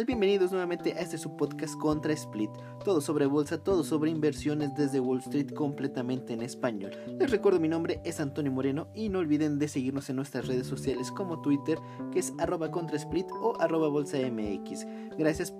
[0.00, 2.50] Bienvenidos nuevamente a este su podcast Contra Split.
[2.82, 6.92] Todo sobre bolsa, todo sobre inversiones desde Wall Street completamente en español.
[7.20, 10.66] Les recuerdo mi nombre es Antonio Moreno y no olviden de seguirnos en nuestras redes
[10.66, 11.78] sociales como Twitter
[12.10, 14.86] que es arroba contrasplit o arroba bolsa mx.
[15.18, 15.52] Gracias,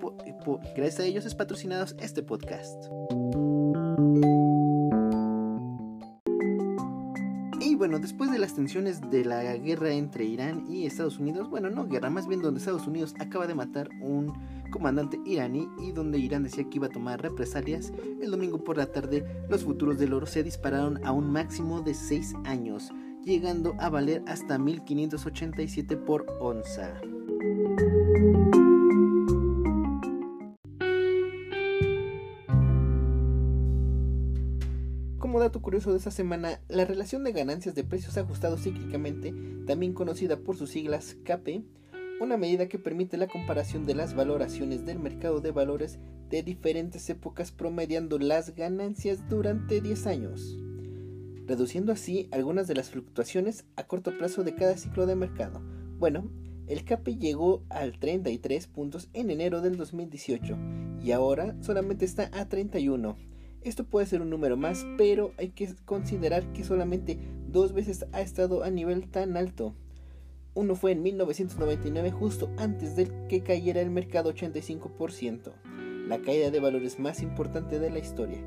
[0.74, 2.86] gracias a ellos es patrocinados este podcast.
[7.92, 11.86] Bueno, después de las tensiones de la guerra entre Irán y Estados Unidos, bueno, no
[11.86, 14.32] guerra, más bien donde Estados Unidos acaba de matar un
[14.70, 17.92] comandante iraní y donde Irán decía que iba a tomar represalias,
[18.22, 21.92] el domingo por la tarde los futuros del oro se dispararon a un máximo de
[21.92, 22.88] 6 años,
[23.26, 26.98] llegando a valer hasta 1587 por onza.
[35.40, 39.34] Dato curioso de esta semana, la relación de ganancias de precios ajustados cíclicamente,
[39.66, 41.64] también conocida por sus siglas KP,
[42.20, 45.98] una medida que permite la comparación de las valoraciones del mercado de valores
[46.30, 50.58] de diferentes épocas promediando las ganancias durante 10 años,
[51.46, 55.60] reduciendo así algunas de las fluctuaciones a corto plazo de cada ciclo de mercado.
[55.98, 56.30] Bueno,
[56.68, 60.56] el KP llegó al 33 puntos en enero del 2018
[61.02, 63.16] y ahora solamente está a 31
[63.64, 67.18] esto puede ser un número más, pero hay que considerar que solamente
[67.48, 69.74] dos veces ha estado a nivel tan alto.
[70.54, 75.52] Uno fue en 1999, justo antes de que cayera el mercado 85%,
[76.08, 78.38] la caída de valores más importante de la historia.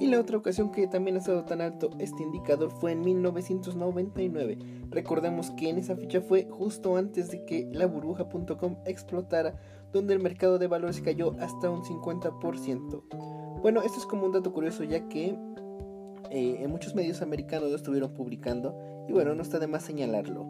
[0.00, 4.56] Y la otra ocasión que también ha estado tan alto este indicador fue en 1999.
[4.88, 9.60] Recordemos que en esa fecha fue justo antes de que la burbuja.com explotara
[9.92, 13.60] donde el mercado de valores cayó hasta un 50%.
[13.60, 15.36] Bueno, esto es como un dato curioso ya que
[16.30, 18.74] eh, en muchos medios americanos lo estuvieron publicando
[19.06, 20.46] y bueno, no está de más señalarlo.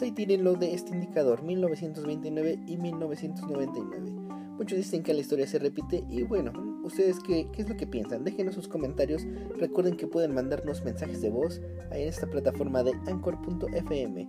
[0.00, 4.10] Y pues ahí tienen lo de este indicador, 1929 y 1999.
[4.56, 6.52] Muchos dicen que la historia se repite y bueno,
[6.82, 8.24] ¿ustedes qué, qué, es lo que piensan?
[8.24, 9.26] Déjenos sus comentarios.
[9.58, 14.26] Recuerden que pueden mandarnos mensajes de voz ahí en esta plataforma de anchor.fm.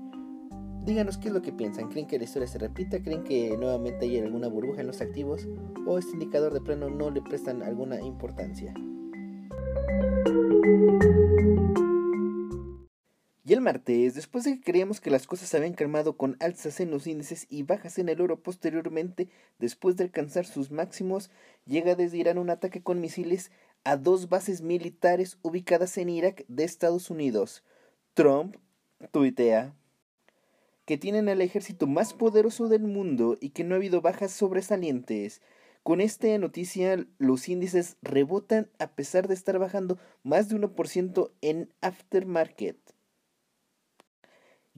[0.84, 1.88] Díganos qué es lo que piensan.
[1.88, 3.02] ¿Creen que la historia se repita?
[3.02, 5.48] ¿Creen que nuevamente hay alguna burbuja en los activos?
[5.88, 8.74] ¿O este indicador de plano no le prestan alguna importancia?
[13.52, 16.80] Y el martes, después de que creíamos que las cosas se habían calmado con alzas
[16.80, 19.28] en los índices y bajas en el oro posteriormente,
[19.60, 21.30] después de alcanzar sus máximos,
[21.66, 23.52] llega desde Irán un ataque con misiles
[23.84, 27.66] a dos bases militares ubicadas en Irak de Estados Unidos.
[28.14, 28.56] Trump
[29.12, 29.76] tuitea
[30.86, 35.42] que tienen al ejército más poderoso del mundo y que no ha habido bajas sobresalientes.
[35.84, 41.74] Con esta noticia, los índices rebotan a pesar de estar bajando más de 1% en
[41.82, 42.78] aftermarket.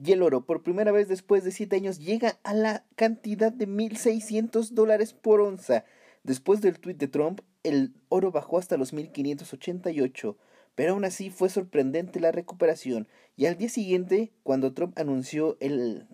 [0.02, 3.68] Y el oro, por primera vez después de 7 años, llega a la cantidad de
[3.68, 5.84] 1.600 dólares por onza.
[6.24, 10.36] Después del tuit de Trump, el oro bajó hasta los 1.588,
[10.74, 13.06] pero aún así fue sorprendente la recuperación.
[13.36, 16.08] Y al día siguiente, cuando Trump anunció el...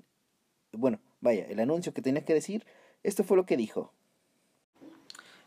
[0.73, 2.67] bueno, vaya, el anuncio que tenía que decir,
[3.03, 3.95] esto fue lo que dijo.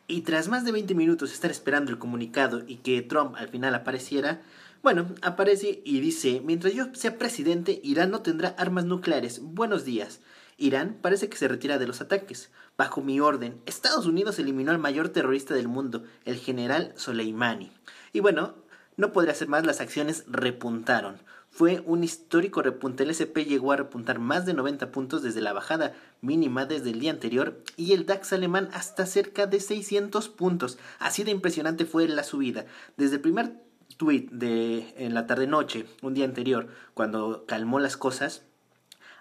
[0.07, 3.73] Y tras más de 20 minutos estar esperando el comunicado y que Trump al final
[3.73, 4.41] apareciera,
[4.83, 9.39] bueno, aparece y dice, mientras yo sea presidente, Irán no tendrá armas nucleares.
[9.41, 10.19] Buenos días.
[10.57, 12.51] Irán parece que se retira de los ataques.
[12.77, 17.71] Bajo mi orden, Estados Unidos eliminó al mayor terrorista del mundo, el general Soleimani.
[18.11, 18.55] Y bueno,
[18.97, 21.17] no podría ser más, las acciones repuntaron.
[21.49, 23.03] Fue un histórico repunte.
[23.03, 26.99] El SP llegó a repuntar más de 90 puntos desde la bajada mínima desde el
[26.99, 30.77] día anterior y el DAX alemán hasta cerca de 600 puntos.
[30.99, 32.65] Así de impresionante fue la subida.
[32.97, 33.53] Desde el primer
[33.97, 38.43] tweet de en la tarde noche, un día anterior, cuando calmó las cosas,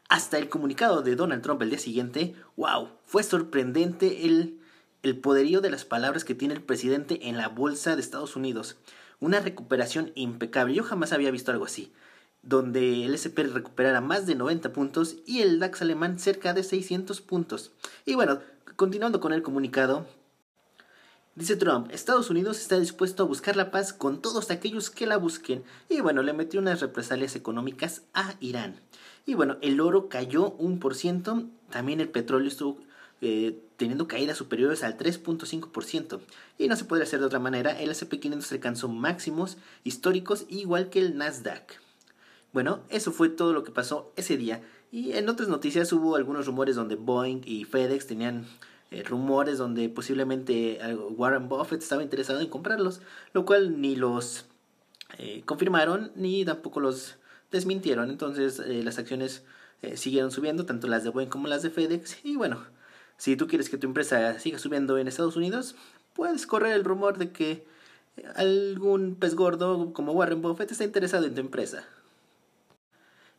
[0.08, 4.60] hasta el comunicado de Donald Trump el día siguiente, wow, fue sorprendente el,
[5.02, 8.76] el poderío de las palabras que tiene el presidente en la bolsa de Estados Unidos.
[9.20, 10.74] Una recuperación impecable.
[10.74, 11.92] Yo jamás había visto algo así.
[12.42, 17.20] Donde el SP recuperara más de 90 puntos y el DAX alemán cerca de 600
[17.20, 17.70] puntos.
[18.04, 18.40] Y bueno,
[18.76, 20.06] continuando con el comunicado,
[21.34, 25.16] Dice Trump, Estados Unidos está dispuesto a buscar la paz con todos aquellos que la
[25.16, 25.64] busquen.
[25.88, 28.80] Y bueno, le metió unas represalias económicas a Irán.
[29.24, 32.80] Y bueno, el oro cayó un por ciento, también el petróleo estuvo
[33.22, 36.20] eh, teniendo caídas superiores al 3.5%.
[36.58, 40.98] Y no se puede hacer de otra manera, el SP500 alcanzó máximos históricos igual que
[40.98, 41.80] el Nasdaq.
[42.52, 44.62] Bueno, eso fue todo lo que pasó ese día.
[44.90, 48.46] Y en otras noticias hubo algunos rumores donde Boeing y FedEx tenían
[48.92, 50.78] eh, rumores donde posiblemente
[51.16, 53.00] Warren Buffett estaba interesado en comprarlos,
[53.32, 54.44] lo cual ni los
[55.16, 57.16] eh, confirmaron ni tampoco los
[57.50, 58.10] desmintieron.
[58.10, 59.44] Entonces eh, las acciones
[59.94, 62.18] siguieron subiendo, tanto las de Boeing como las de FedEx.
[62.22, 62.62] Y bueno,
[63.16, 65.74] si tú quieres que tu empresa siga subiendo en Estados Unidos,
[66.12, 67.66] puedes correr el rumor de que
[68.36, 71.84] algún pez gordo como Warren Buffett está interesado en tu empresa.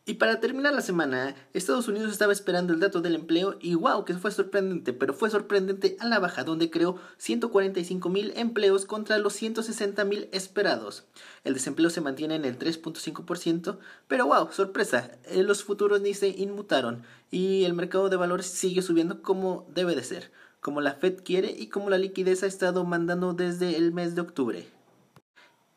[0.06, 4.04] Y para terminar la semana, Estados Unidos estaba esperando el dato del empleo y wow,
[4.04, 9.16] que fue sorprendente, pero fue sorprendente a la baja, donde creó 145 mil empleos contra
[9.16, 11.04] los 160 mil esperados.
[11.42, 16.28] El desempleo se mantiene en el 3.5%, pero wow, sorpresa, eh, los futuros ni se
[16.28, 20.30] inmutaron y el mercado de valores sigue subiendo como debe de ser,
[20.60, 24.20] como la Fed quiere y como la liquidez ha estado mandando desde el mes de
[24.20, 24.66] octubre.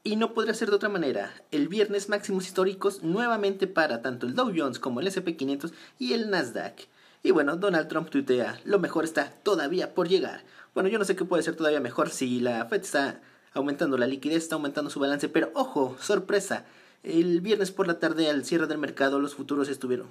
[0.07, 1.33] Y no podría ser de otra manera.
[1.51, 6.29] El viernes máximos históricos nuevamente para tanto el Dow Jones como el SP500 y el
[6.29, 6.87] Nasdaq.
[7.23, 10.45] Y bueno, Donald Trump tuitea, lo mejor está todavía por llegar.
[10.73, 13.19] Bueno, yo no sé qué puede ser todavía mejor si la Fed está
[13.51, 16.63] aumentando la liquidez, está aumentando su balance, pero ojo, sorpresa.
[17.03, 20.07] El viernes por la tarde al cierre del mercado los futuros estuvieron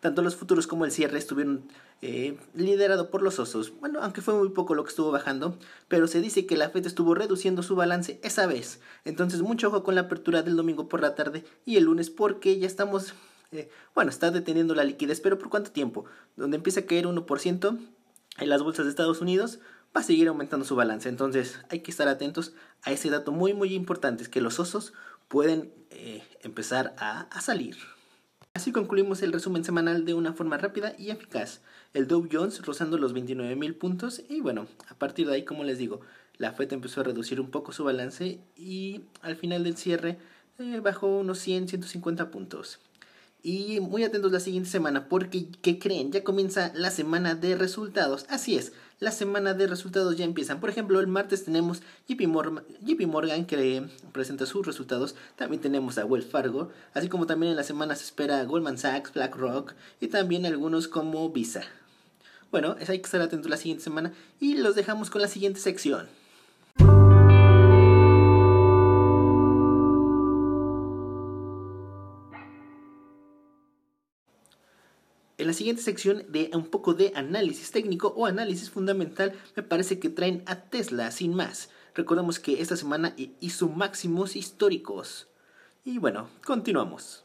[0.00, 1.68] tanto los futuros como el cierre estuvieron
[2.02, 3.72] eh, liderado por los osos.
[3.78, 5.58] Bueno, aunque fue muy poco lo que estuvo bajando,
[5.88, 8.80] pero se dice que la FED estuvo reduciendo su balance esa vez.
[9.04, 12.58] Entonces, mucho ojo con la apertura del domingo por la tarde y el lunes porque
[12.58, 13.12] ya estamos,
[13.52, 16.06] eh, bueno, está deteniendo la liquidez, pero ¿por cuánto tiempo?
[16.36, 17.78] Donde empieza a caer 1%
[18.38, 19.60] en las bolsas de Estados Unidos,
[19.94, 21.10] va a seguir aumentando su balance.
[21.10, 24.94] Entonces, hay que estar atentos a ese dato muy, muy importante, es que los osos
[25.28, 27.76] pueden eh, empezar a, a salir.
[28.52, 31.60] Así concluimos el resumen semanal de una forma rápida y eficaz.
[31.94, 35.78] El Dow Jones rozando los 29.000 puntos y bueno, a partir de ahí, como les
[35.78, 36.00] digo,
[36.36, 40.18] la FED empezó a reducir un poco su balance y al final del cierre
[40.58, 42.80] eh, bajó unos 100, 150 puntos.
[43.42, 46.12] Y muy atentos la siguiente semana porque, ¿qué creen?
[46.12, 48.26] Ya comienza la semana de resultados.
[48.28, 50.60] Así es, la semana de resultados ya empiezan.
[50.60, 52.26] Por ejemplo, el martes tenemos JP
[53.06, 55.14] Morgan, que presenta sus resultados.
[55.36, 56.70] También tenemos a Wells Fargo.
[56.92, 59.72] Así como también en la semana se espera Goldman Sachs, BlackRock
[60.02, 61.62] y también algunos como Visa.
[62.50, 66.08] Bueno, hay que estar atentos la siguiente semana y los dejamos con la siguiente sección.
[75.40, 79.98] En la siguiente sección de un poco de análisis técnico o análisis fundamental, me parece
[79.98, 81.70] que traen a Tesla sin más.
[81.94, 85.28] Recordemos que esta semana hizo máximos históricos.
[85.82, 87.24] Y bueno, continuamos.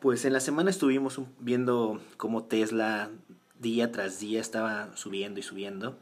[0.00, 3.10] Pues en la semana estuvimos viendo cómo Tesla
[3.58, 5.96] día tras día estaba subiendo y subiendo.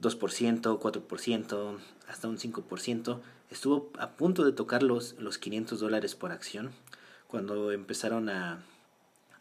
[0.00, 3.20] 2%, 4%, hasta un 5%.
[3.50, 6.70] Estuvo a punto de tocar los, los 500 dólares por acción
[7.26, 8.62] cuando empezaron a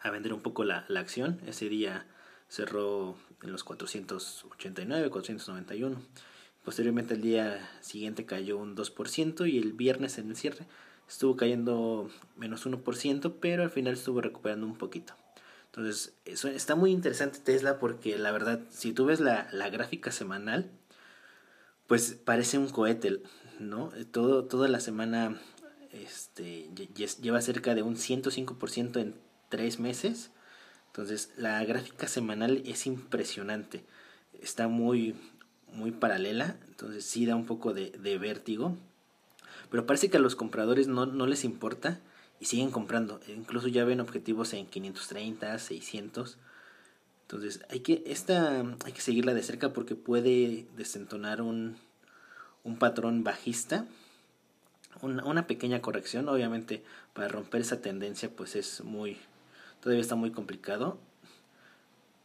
[0.05, 1.41] a vender un poco la, la acción.
[1.47, 2.05] Ese día
[2.47, 6.01] cerró en los 489, 491.
[6.63, 10.65] Posteriormente el día siguiente cayó un 2% y el viernes en el cierre
[11.07, 15.13] estuvo cayendo menos 1%, pero al final estuvo recuperando un poquito.
[15.67, 20.11] Entonces, eso está muy interesante Tesla porque la verdad, si tú ves la, la gráfica
[20.11, 20.71] semanal,
[21.87, 23.21] pues parece un cohete,
[23.59, 23.91] ¿no?
[24.11, 25.39] Todo, toda la semana
[25.91, 26.69] este,
[27.21, 29.24] lleva cerca de un 105% en
[29.55, 30.31] tres meses.
[30.87, 33.85] Entonces la gráfica semanal es impresionante.
[34.41, 35.15] Está muy,
[35.71, 36.57] muy paralela.
[36.67, 38.75] Entonces sí da un poco de, de vértigo.
[39.71, 42.01] Pero parece que a los compradores no, no, les importa
[42.41, 43.21] y siguen comprando.
[43.29, 46.37] Incluso ya ven objetivos en 530, 600.
[47.21, 51.77] Entonces hay que, esta, hay que seguirla de cerca porque puede desentonar un,
[52.65, 53.85] un patrón bajista.
[55.01, 56.27] Una, una pequeña corrección.
[56.27, 59.17] Obviamente para romper esa tendencia pues es muy,
[59.85, 60.97] Todavía está muy complicado.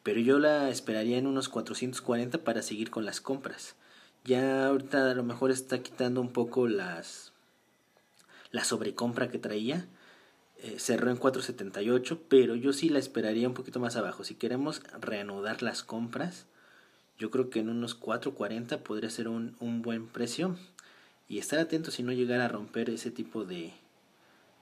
[0.02, 3.76] Pero yo la esperaría en unos 440 para seguir con las compras.
[4.24, 7.34] Ya ahorita a lo mejor está quitando un poco las
[8.50, 9.86] la sobrecompra que traía.
[10.62, 14.24] Eh, cerró en 478, pero yo sí la esperaría un poquito más abajo.
[14.24, 16.46] Si queremos reanudar las compras,
[17.18, 20.56] yo creo que en unos 440 podría ser un, un buen precio.
[21.28, 23.74] Y estar atento si no llegara a romper ese tipo de,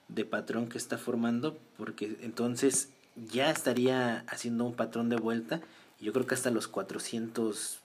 [0.09, 2.91] de patrón que está formando, porque entonces
[3.31, 5.61] ya estaría haciendo un patrón de vuelta.
[6.01, 7.81] Yo creo que hasta los 400,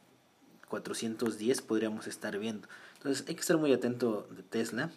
[0.69, 2.67] 410 podríamos estar viendo.
[2.95, 4.91] Entonces hay que estar muy atento de Tesla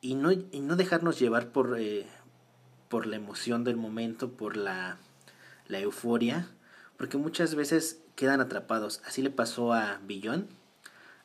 [0.00, 2.06] y no, y no dejarnos llevar por, eh,
[2.88, 4.98] por la emoción del momento, por la,
[5.68, 6.48] la euforia,
[6.96, 9.00] porque muchas veces quedan atrapados.
[9.04, 10.48] Así le pasó a Billon,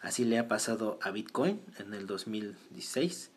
[0.02, 3.31] así le ha pasado a Bitcoin en el 2016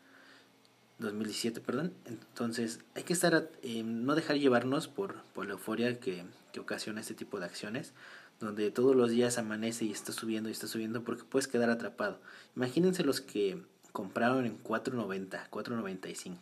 [0.98, 1.92] 2017, perdón.
[2.06, 7.00] Entonces, hay que estar, eh, no dejar llevarnos por, por la euforia que, que ocasiona
[7.00, 7.92] este tipo de acciones,
[8.40, 12.20] donde todos los días amanece y está subiendo y está subiendo porque puedes quedar atrapado.
[12.56, 16.38] Imagínense los que compraron en 4.90, 4.95.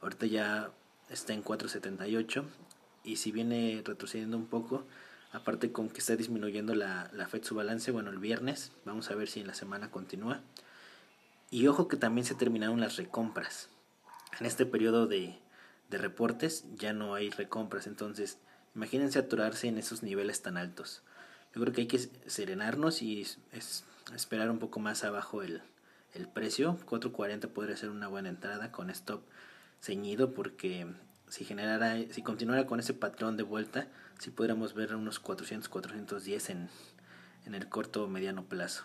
[0.00, 0.70] Ahorita ya
[1.10, 2.44] está en 4.78
[3.04, 4.84] y si viene retrocediendo un poco,
[5.32, 9.14] aparte con que está disminuyendo la, la FED su balance, bueno, el viernes, vamos a
[9.14, 10.40] ver si en la semana continúa.
[11.50, 13.70] Y ojo que también se terminaron las recompras.
[14.40, 15.38] En este periodo de,
[15.90, 18.38] de reportes ya no hay recompras, entonces
[18.74, 21.02] imagínense aturarse en esos niveles tan altos.
[21.54, 25.62] Yo creo que hay que serenarnos y es, esperar un poco más abajo el,
[26.14, 26.78] el precio.
[26.86, 29.22] 4.40 podría ser una buena entrada con stop
[29.80, 30.86] ceñido porque
[31.28, 36.50] si generara, si continuara con ese patrón de vuelta, si pudiéramos ver unos 400, 410
[36.50, 36.68] en,
[37.46, 38.84] en el corto o mediano plazo.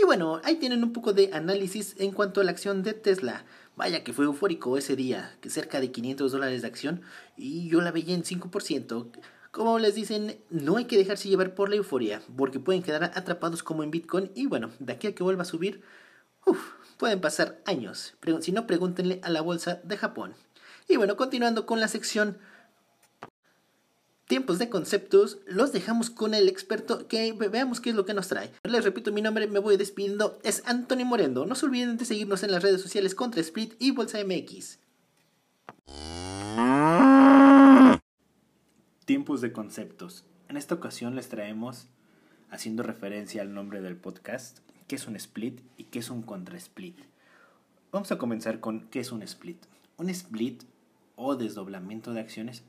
[0.00, 3.44] Y bueno, ahí tienen un poco de análisis en cuanto a la acción de Tesla.
[3.76, 7.02] Vaya que fue eufórico ese día, que cerca de 500 dólares de acción
[7.36, 9.10] y yo la veía en 5%.
[9.50, 13.62] Como les dicen, no hay que dejarse llevar por la euforia, porque pueden quedar atrapados
[13.62, 15.82] como en Bitcoin y bueno, de aquí a que vuelva a subir,
[16.96, 18.14] pueden pasar años.
[18.40, 20.34] Si no, pregúntenle a la bolsa de Japón.
[20.86, 22.38] Y bueno, continuando con la sección
[24.28, 28.28] tiempos de conceptos, los dejamos con el experto que veamos qué es lo que nos
[28.28, 28.52] trae.
[28.62, 31.46] Les repito mi nombre, me voy despidiendo, es Antonio Morendo.
[31.46, 34.78] No se olviden de seguirnos en las redes sociales contra Split y Bolsa MX.
[39.06, 40.24] Tiempos de conceptos.
[40.48, 41.88] En esta ocasión les traemos,
[42.50, 46.98] haciendo referencia al nombre del podcast, qué es un split y qué es un contra-split.
[47.92, 49.58] Vamos a comenzar con qué es un split.
[49.96, 50.64] Un split
[51.16, 52.62] o desdoblamiento de acciones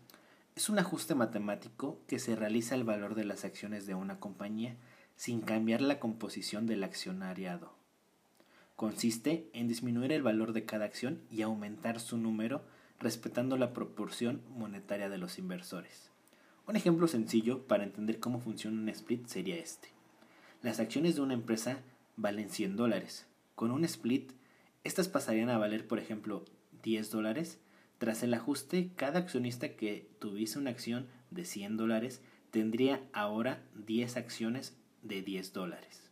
[0.60, 4.76] es un ajuste matemático que se realiza al valor de las acciones de una compañía
[5.16, 7.72] sin cambiar la composición del accionariado.
[8.76, 12.62] Consiste en disminuir el valor de cada acción y aumentar su número
[13.00, 16.12] respetando la proporción monetaria de los inversores.
[16.68, 19.88] Un ejemplo sencillo para entender cómo funciona un split sería este.
[20.62, 21.80] Las acciones de una empresa
[22.18, 23.28] valen 100 dólares.
[23.56, 24.34] Con un split,
[24.84, 26.44] estas pasarían a valer, por ejemplo,
[26.84, 27.60] 10 dólares.
[28.00, 34.16] Tras el ajuste, cada accionista que tuviese una acción de 100 dólares tendría ahora 10
[34.16, 36.10] acciones de 10 dólares.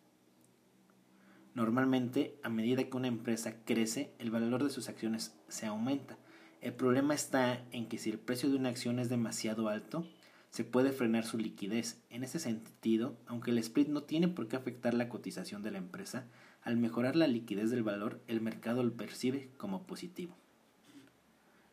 [1.56, 6.18] Normalmente, a medida que una empresa crece, el valor de sus acciones se aumenta.
[6.60, 10.06] El problema está en que si el precio de una acción es demasiado alto,
[10.50, 12.04] se puede frenar su liquidez.
[12.10, 15.78] En ese sentido, aunque el split no tiene por qué afectar la cotización de la
[15.78, 16.28] empresa,
[16.62, 20.36] al mejorar la liquidez del valor, el mercado lo percibe como positivo.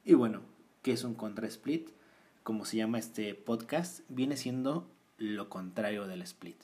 [0.05, 0.43] Y bueno,
[0.83, 1.89] ¿qué es un contra-split?
[2.43, 6.63] Como se llama este podcast, viene siendo lo contrario del split.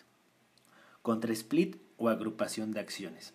[1.03, 3.33] Contra-split o agrupación de acciones.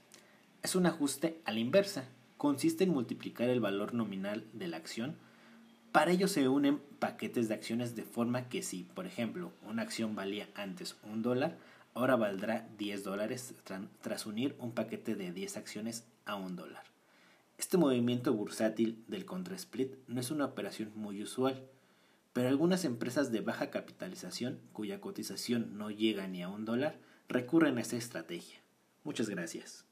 [0.62, 2.06] Es un ajuste a la inversa.
[2.38, 5.18] Consiste en multiplicar el valor nominal de la acción
[5.96, 10.14] para ello se unen paquetes de acciones de forma que si, por ejemplo, una acción
[10.14, 11.58] valía antes un dólar,
[11.94, 13.54] ahora valdrá 10 dólares
[14.02, 16.84] tras unir un paquete de 10 acciones a un dólar.
[17.58, 21.68] Este movimiento bursátil del contra-split no es una operación muy usual,
[22.34, 27.78] pero algunas empresas de baja capitalización, cuya cotización no llega ni a un dólar, recurren
[27.78, 28.60] a esta estrategia.
[29.06, 29.86] Muchas gracias.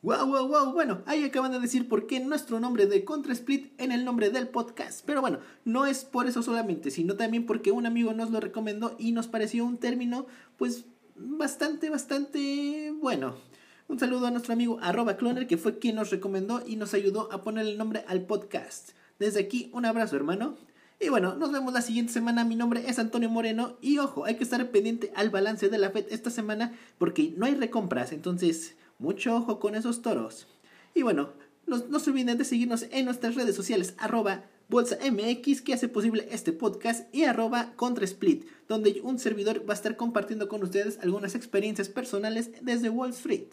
[0.00, 0.72] Wow, wow, wow.
[0.72, 4.30] Bueno, ahí acaban de decir por qué nuestro nombre de Contra Split en el nombre
[4.30, 5.04] del podcast.
[5.04, 8.94] Pero bueno, no es por eso solamente, sino también porque un amigo nos lo recomendó
[8.98, 10.26] y nos pareció un término,
[10.56, 10.84] pues,
[11.16, 13.34] bastante, bastante bueno.
[13.88, 17.32] Un saludo a nuestro amigo arroba cloner que fue quien nos recomendó y nos ayudó
[17.32, 18.90] a poner el nombre al podcast.
[19.20, 20.56] Desde aquí, un abrazo, hermano.
[20.98, 22.44] Y bueno, nos vemos la siguiente semana.
[22.44, 23.76] Mi nombre es Antonio Moreno.
[23.80, 27.46] Y ojo, hay que estar pendiente al balance de la FED esta semana porque no
[27.46, 28.10] hay recompras.
[28.10, 30.48] Entonces, mucho ojo con esos toros.
[30.92, 31.30] Y bueno,
[31.66, 36.26] no, se olviden de seguirnos en nuestras redes sociales, arroba Bolsa MX, que hace posible
[36.32, 41.36] este podcast, y arroba ContraSplit, donde un servidor va a estar compartiendo con ustedes algunas
[41.36, 43.46] experiencias personales desde Wall Street.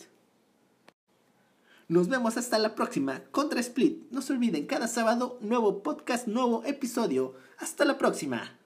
[1.94, 3.22] Nos vemos hasta la próxima.
[3.30, 4.10] Contra Split.
[4.10, 7.36] No se olviden, cada sábado, nuevo podcast, nuevo episodio.
[7.60, 8.58] Hasta la próxima.